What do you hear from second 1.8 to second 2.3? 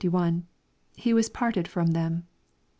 them.